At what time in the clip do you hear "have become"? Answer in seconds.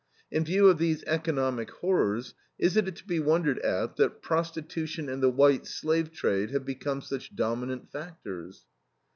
6.49-7.03